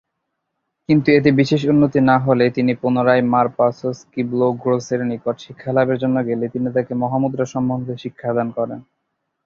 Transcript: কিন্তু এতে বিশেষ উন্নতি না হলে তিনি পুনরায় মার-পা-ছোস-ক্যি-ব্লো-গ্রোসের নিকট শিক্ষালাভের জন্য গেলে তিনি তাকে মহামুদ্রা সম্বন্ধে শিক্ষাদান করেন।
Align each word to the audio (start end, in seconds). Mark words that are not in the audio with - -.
কিন্তু 0.89 1.07
এতে 1.11 1.29
বিশেষ 1.39 1.61
উন্নতি 1.65 1.99
না 2.01 2.15
হলে 2.19 2.45
তিনি 2.57 2.71
পুনরায় 2.81 3.23
মার-পা-ছোস-ক্যি-ব্লো-গ্রোসের 3.33 5.01
নিকট 5.09 5.35
শিক্ষালাভের 5.39 6.01
জন্য 6.03 6.17
গেলে 6.29 6.45
তিনি 6.53 6.67
তাকে 6.75 6.93
মহামুদ্রা 7.03 7.45
সম্বন্ধে 7.53 7.93
শিক্ষাদান 8.03 8.47
করেন। 8.57 8.79